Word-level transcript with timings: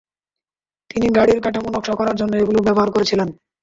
তিনি 0.89 1.07
গাড়ির 1.17 1.39
কাঠামো 1.43 1.69
নকশা 1.71 1.93
করার 1.99 2.15
জন্য 2.17 2.33
এগুলো 2.37 2.59
ব্যবহার 2.67 2.89
করেছিলেন। 2.91 3.29